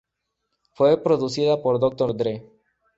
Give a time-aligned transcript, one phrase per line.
[0.73, 2.17] Fue producida por Dr.
[2.17, 2.43] Dre.